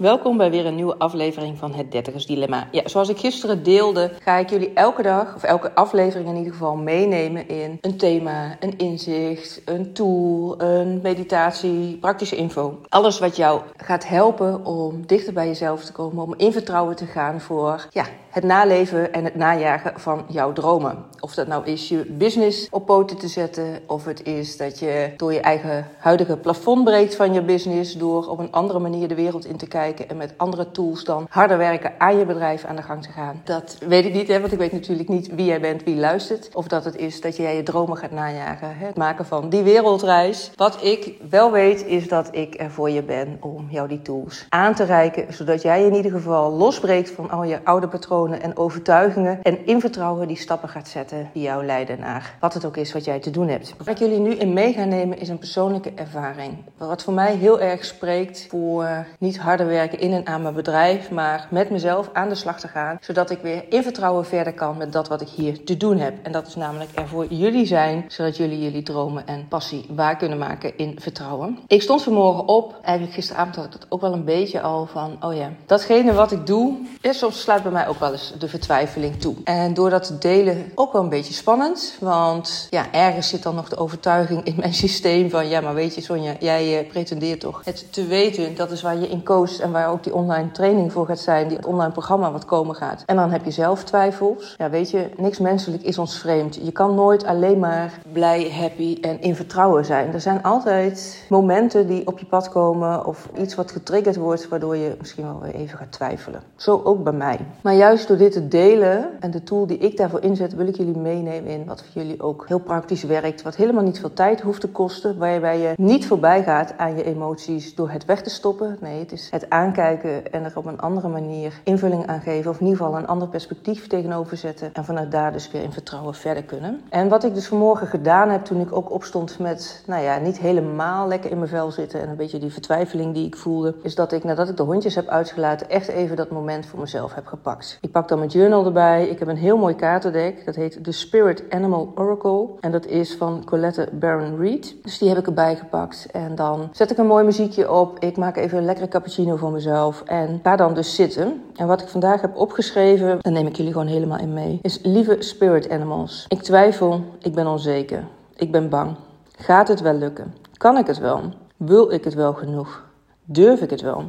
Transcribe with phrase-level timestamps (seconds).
[0.00, 2.68] Welkom bij weer een nieuwe aflevering van het Dertigers Dilemma.
[2.70, 6.52] Ja, zoals ik gisteren deelde, ga ik jullie elke dag, of elke aflevering in ieder
[6.52, 12.80] geval, meenemen in een thema, een inzicht, een tool, een meditatie, praktische info.
[12.88, 17.06] Alles wat jou gaat helpen om dichter bij jezelf te komen, om in vertrouwen te
[17.06, 21.04] gaan voor ja, het naleven en het najagen van jouw dromen.
[21.20, 25.12] Of dat nou is je business op poten te zetten, of het is dat je
[25.16, 29.14] door je eigen huidige plafond breekt van je business, door op een andere manier de
[29.14, 32.76] wereld in te kijken en met andere tools dan harder werken aan je bedrijf aan
[32.76, 33.40] de gang te gaan.
[33.44, 36.50] Dat weet ik niet, hè, want ik weet natuurlijk niet wie jij bent, wie luistert.
[36.52, 39.62] Of dat het is dat jij je dromen gaat najagen, hè, het maken van die
[39.62, 40.50] wereldreis.
[40.56, 44.46] Wat ik wel weet, is dat ik er voor je ben om jou die tools
[44.48, 48.56] aan te reiken, zodat jij in ieder geval losbreekt van al je oude patronen en
[48.56, 52.76] overtuigingen en in vertrouwen die stappen gaat zetten die jou leiden naar wat het ook
[52.76, 53.74] is wat jij te doen hebt.
[53.78, 56.56] Wat ik jullie nu in mee ga nemen is een persoonlijke ervaring.
[56.76, 61.10] Wat voor mij heel erg spreekt voor niet harder werken in en aan mijn bedrijf,
[61.10, 64.76] maar met mezelf aan de slag te gaan, zodat ik weer in vertrouwen verder kan
[64.76, 66.14] met dat wat ik hier te doen heb.
[66.22, 70.16] En dat is namelijk er voor jullie zijn, zodat jullie jullie dromen en passie waar
[70.16, 71.58] kunnen maken in vertrouwen.
[71.66, 75.16] Ik stond vanmorgen op, eigenlijk gisteravond had ik dat ook wel een beetje al van,
[75.20, 79.20] oh ja, datgene wat ik doe, is soms sluit bij mij ook wel de vertwijfeling
[79.20, 79.34] toe.
[79.44, 81.96] En door dat te delen ook wel een beetje spannend.
[82.00, 85.48] Want ja, ergens zit dan nog de overtuiging in mijn systeem van...
[85.48, 88.54] ja, maar weet je Sonja, jij uh, pretendeert toch het te weten.
[88.54, 91.48] Dat is waar je in coacht waar ook die online training voor gaat zijn.
[91.48, 93.02] Die online programma wat komen gaat.
[93.06, 94.54] En dan heb je zelf twijfels.
[94.58, 96.58] Ja, weet je, niks menselijk is ons vreemd.
[96.62, 100.12] Je kan nooit alleen maar blij, happy en in vertrouwen zijn.
[100.12, 103.06] Er zijn altijd momenten die op je pad komen...
[103.06, 104.48] of iets wat getriggerd wordt...
[104.48, 106.42] waardoor je misschien wel weer even gaat twijfelen.
[106.56, 107.38] Zo ook bij mij.
[107.60, 110.76] Maar juist door dit te delen en de tool die ik daarvoor inzet, wil ik
[110.76, 113.42] jullie meenemen in wat voor jullie ook heel praktisch werkt.
[113.42, 115.18] Wat helemaal niet veel tijd hoeft te kosten.
[115.18, 118.76] Waarbij je niet voorbij gaat aan je emoties door het weg te stoppen.
[118.80, 122.50] Nee, het is het aankijken en er op een andere manier invulling aan geven.
[122.50, 124.70] Of in ieder geval een ander perspectief tegenover zetten.
[124.72, 126.80] En vanuit daar dus weer in vertrouwen verder kunnen.
[126.88, 130.38] En wat ik dus vanmorgen gedaan heb toen ik ook opstond met, nou ja, niet
[130.38, 132.00] helemaal lekker in mijn vel zitten.
[132.00, 133.74] En een beetje die vertwijfeling die ik voelde.
[133.82, 137.14] Is dat ik nadat ik de hondjes heb uitgelaten echt even dat moment voor mezelf
[137.14, 137.78] heb gepakt.
[137.80, 139.08] Ik pak dan mijn journal erbij.
[139.08, 140.44] Ik heb een heel mooi kaartendek.
[140.44, 142.48] Dat heet The Spirit Animal Oracle.
[142.60, 144.76] En dat is van Colette Baron Reed.
[144.82, 146.06] Dus die heb ik erbij gepakt.
[146.12, 147.98] En dan zet ik een mooi muziekje op.
[147.98, 150.02] Ik maak even een lekkere cappuccino voor mezelf.
[150.06, 151.42] En ga dan dus zitten.
[151.56, 154.58] En wat ik vandaag heb opgeschreven, dan neem ik jullie gewoon helemaal in mee.
[154.62, 156.24] Is lieve spirit animals.
[156.28, 158.04] Ik twijfel, ik ben onzeker.
[158.36, 158.96] Ik ben bang.
[159.38, 160.34] Gaat het wel lukken?
[160.56, 161.22] Kan ik het wel?
[161.56, 162.84] Wil ik het wel genoeg?
[163.24, 164.04] Durf ik het wel?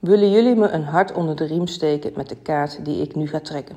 [0.00, 3.28] Willen jullie me een hart onder de riem steken met de kaart die ik nu
[3.28, 3.76] ga trekken?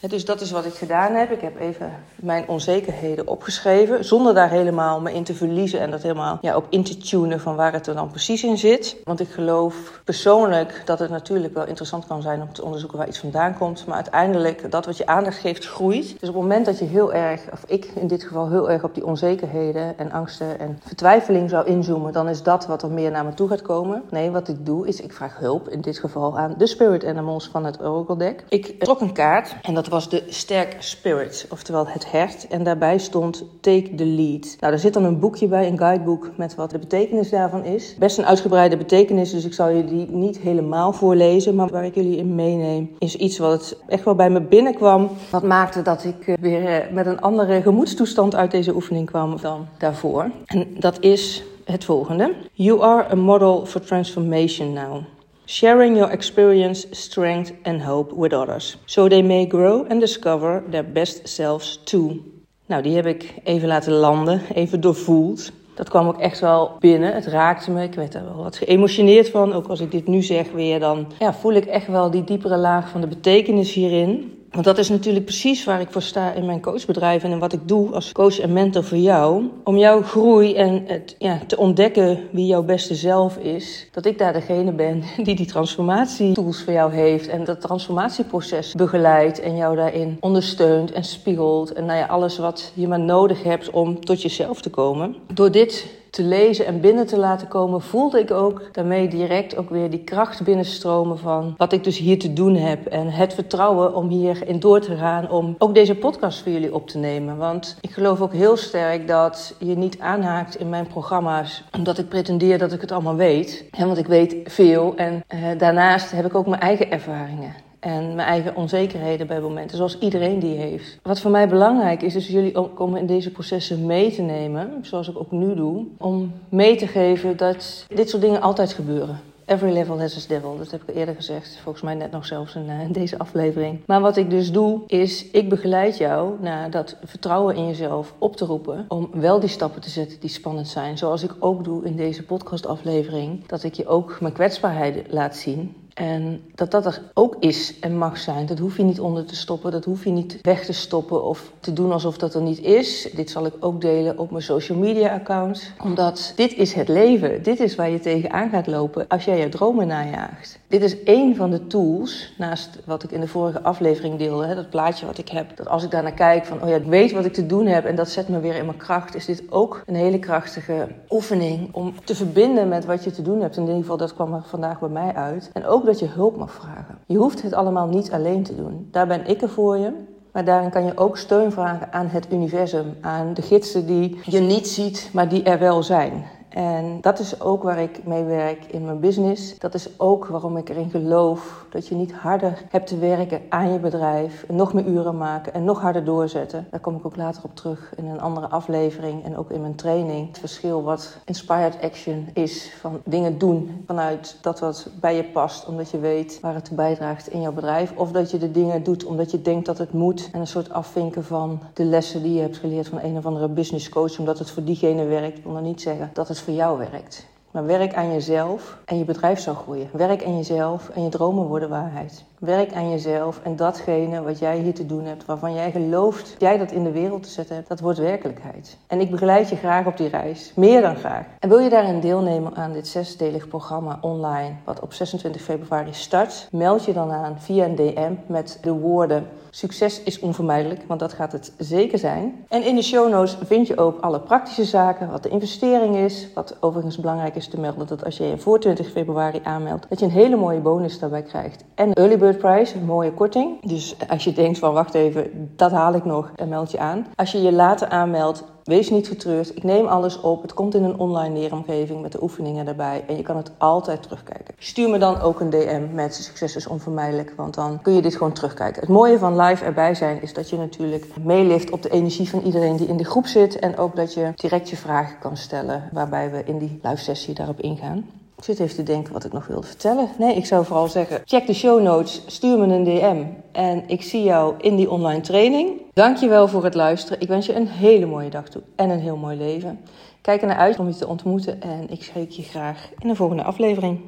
[0.00, 1.30] Dus dat is wat ik gedaan heb.
[1.30, 4.04] Ik heb even mijn onzekerheden opgeschreven.
[4.04, 7.40] Zonder daar helemaal me in te verliezen en dat helemaal ja, op in te tunen
[7.40, 8.96] van waar het er dan precies in zit.
[9.04, 13.08] Want ik geloof persoonlijk dat het natuurlijk wel interessant kan zijn om te onderzoeken waar
[13.08, 13.86] iets vandaan komt.
[13.86, 16.06] Maar uiteindelijk, dat wat je aandacht geeft, groeit.
[16.20, 18.84] Dus op het moment dat je heel erg, of ik in dit geval heel erg
[18.84, 23.10] op die onzekerheden en angsten en vertwijfeling zou inzoomen, dan is dat wat er meer
[23.10, 24.02] naar me toe gaat komen.
[24.10, 27.48] Nee, wat ik doe is ik vraag hulp, in dit geval aan de Spirit Animals
[27.48, 28.44] van het Oracle Deck.
[28.48, 32.46] Ik trok een kaart en dat was de Sterk Spirit, oftewel het hert.
[32.48, 34.56] En daarbij stond Take the Lead.
[34.60, 37.96] Nou, er zit dan een boekje bij, een guidebook met wat de betekenis daarvan is.
[37.98, 41.54] Best een uitgebreide betekenis, dus ik zal je die niet helemaal voorlezen.
[41.54, 45.10] Maar waar ik jullie in meeneem, is iets wat echt wel bij me binnenkwam.
[45.30, 49.40] Wat maakte dat ik eh, weer eh, met een andere gemoedstoestand uit deze oefening kwam
[49.40, 50.30] dan daarvoor.
[50.46, 52.34] En dat is het volgende.
[52.52, 55.02] You are a model for transformation now
[55.48, 60.84] sharing your experience, strength, and hope with others, so they may grow and discover their
[60.92, 62.22] best selves too.
[62.66, 65.52] Nou, die heb ik even laten landen, even doorvoeld.
[65.74, 67.14] Dat kwam ook echt wel binnen.
[67.14, 67.82] Het raakte me.
[67.82, 69.52] Ik werd er wel wat geëmotioneerd van.
[69.52, 72.56] Ook als ik dit nu zeg weer, dan ja, voel ik echt wel die diepere
[72.56, 74.37] laag van de betekenis hierin.
[74.50, 77.68] Want dat is natuurlijk precies waar ik voor sta in mijn coachbedrijf en wat ik
[77.68, 79.50] doe als coach en mentor voor jou.
[79.64, 83.88] Om jouw groei en het, ja, te ontdekken wie jouw beste zelf is.
[83.92, 89.40] Dat ik daar degene ben die die transformatietools voor jou heeft en dat transformatieproces begeleidt
[89.40, 91.72] en jou daarin ondersteunt en spiegelt.
[91.72, 95.16] En nou ja, alles wat je maar nodig hebt om tot jezelf te komen.
[95.32, 99.70] Door dit te lezen en binnen te laten komen, voelde ik ook daarmee direct ook
[99.70, 102.86] weer die kracht binnenstromen van wat ik dus hier te doen heb.
[102.86, 106.88] En het vertrouwen om hierin door te gaan, om ook deze podcast voor jullie op
[106.88, 107.36] te nemen.
[107.36, 112.08] Want ik geloof ook heel sterk dat je niet aanhaakt in mijn programma's omdat ik
[112.08, 113.64] pretendeer dat ik het allemaal weet.
[113.78, 118.28] want ik weet veel en uh, daarnaast heb ik ook mijn eigen ervaringen en mijn
[118.28, 120.98] eigen onzekerheden bij momenten, zoals iedereen die heeft.
[121.02, 125.08] Wat voor mij belangrijk is, is jullie om in deze processen mee te nemen, zoals
[125.08, 129.20] ik ook nu doe, om mee te geven dat dit soort dingen altijd gebeuren.
[129.48, 130.58] Every level has its devil.
[130.58, 131.58] Dat heb ik eerder gezegd.
[131.62, 133.80] Volgens mij net nog zelfs in, uh, deze aflevering.
[133.86, 138.36] Maar wat ik dus doe, is ik begeleid jou naar dat vertrouwen in jezelf op
[138.36, 138.84] te roepen.
[138.88, 140.98] Om wel die stappen te zetten die spannend zijn.
[140.98, 143.46] Zoals ik ook doe in deze podcastaflevering.
[143.46, 145.74] Dat ik je ook mijn kwetsbaarheid laat zien.
[145.98, 148.46] En dat dat er ook is en mag zijn.
[148.46, 149.70] Dat hoef je niet onder te stoppen.
[149.70, 153.08] Dat hoef je niet weg te stoppen of te doen alsof dat er niet is.
[153.14, 155.72] Dit zal ik ook delen op mijn social media accounts.
[155.82, 157.42] Omdat dit is het leven.
[157.42, 160.58] Dit is waar je tegenaan gaat lopen als jij je dromen najaagt.
[160.68, 164.54] Dit is één van de tools, naast wat ik in de vorige aflevering deelde, hè,
[164.54, 165.56] dat plaatje wat ik heb.
[165.56, 167.84] Dat als ik daarnaar kijk van, oh ja, ik weet wat ik te doen heb
[167.84, 169.14] en dat zet me weer in mijn kracht.
[169.14, 173.40] Is dit ook een hele krachtige oefening om te verbinden met wat je te doen
[173.40, 173.56] hebt.
[173.56, 175.50] In ieder geval, dat kwam er vandaag bij mij uit.
[175.52, 176.98] En ook dat je hulp mag vragen.
[177.06, 178.88] Je hoeft het allemaal niet alleen te doen.
[178.90, 179.92] Daar ben ik er voor je.
[180.32, 184.40] Maar daarin kan je ook steun vragen aan het universum, aan de gidsen die je
[184.40, 186.24] niet ziet, maar die er wel zijn.
[186.58, 189.58] En dat is ook waar ik mee werk in mijn business.
[189.58, 193.72] Dat is ook waarom ik erin geloof dat je niet harder hebt te werken aan
[193.72, 194.44] je bedrijf.
[194.48, 196.66] En nog meer uren maken en nog harder doorzetten.
[196.70, 199.74] Daar kom ik ook later op terug in een andere aflevering en ook in mijn
[199.74, 200.26] training.
[200.26, 205.66] Het verschil wat inspired action is van dingen doen vanuit dat wat bij je past.
[205.66, 207.92] Omdat je weet waar het bijdraagt in jouw bedrijf.
[207.96, 210.28] Of dat je de dingen doet omdat je denkt dat het moet.
[210.32, 213.48] En een soort afvinken van de lessen die je hebt geleerd van een of andere
[213.48, 214.18] business coach.
[214.18, 215.38] Omdat het voor diegene werkt.
[215.38, 217.26] Ik wil nog niet zeggen dat het voor jou werkt.
[217.50, 219.88] Maar werk aan jezelf en je bedrijf zal groeien.
[219.92, 222.24] Werk aan jezelf en je dromen worden waarheid.
[222.40, 226.40] Werk aan jezelf en datgene wat jij hier te doen hebt, waarvan jij gelooft dat
[226.40, 228.76] jij dat in de wereld te zetten hebt, dat wordt werkelijkheid.
[228.86, 231.26] En ik begeleid je graag op die reis, meer dan graag.
[231.38, 236.48] En wil je daarin deelnemen aan dit zesdelig programma online, wat op 26 februari start,
[236.50, 241.12] meld je dan aan via een DM met de woorden Succes is onvermijdelijk, want dat
[241.12, 242.44] gaat het zeker zijn.
[242.48, 246.28] En in de show notes vind je ook alle praktische zaken, wat de investering is.
[246.34, 249.98] Wat overigens belangrijk is te melden, dat als je je voor 20 februari aanmeldt, dat
[249.98, 251.64] je een hele mooie bonus daarbij krijgt.
[251.74, 253.66] En early bird price, een mooie korting.
[253.66, 257.06] Dus als je denkt van wacht even, dat haal ik nog, en meld je aan.
[257.14, 259.56] Als je je later aanmeldt, Wees niet getreurd.
[259.56, 260.42] Ik neem alles op.
[260.42, 263.04] Het komt in een online leeromgeving met de oefeningen daarbij.
[263.06, 264.54] En je kan het altijd terugkijken.
[264.58, 267.32] Stuur me dan ook een DM met succes is onvermijdelijk.
[267.36, 268.80] Want dan kun je dit gewoon terugkijken.
[268.80, 272.40] Het mooie van live erbij zijn is dat je natuurlijk meelift op de energie van
[272.40, 273.58] iedereen die in de groep zit.
[273.58, 275.88] En ook dat je direct je vragen kan stellen.
[275.92, 278.04] Waarbij we in die live sessie daarop ingaan.
[278.38, 280.08] Ik zit even te denken wat ik nog wilde vertellen.
[280.18, 284.02] Nee, ik zou vooral zeggen: check de show notes, stuur me een DM en ik
[284.02, 285.80] zie jou in die online training.
[285.92, 287.20] Dankjewel voor het luisteren.
[287.20, 289.80] Ik wens je een hele mooie dag toe en een heel mooi leven.
[290.20, 293.14] Kijk er naar uit om je te ontmoeten en ik spreek je graag in de
[293.14, 294.00] volgende aflevering.